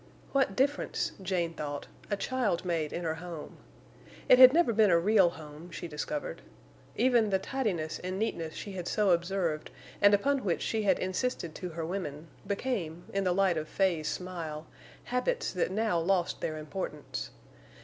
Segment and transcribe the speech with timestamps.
[0.31, 3.57] What difference, Jane thought, a child made in her home!
[4.27, 6.41] It had never been a real home, she discovered.
[6.95, 9.69] Even the tidiness and neatness she had so observed,
[10.01, 14.07] and upon which she had insisted to her women, became, in the light of Fay's
[14.07, 14.65] smile,
[15.03, 17.29] habits that now lost their importance.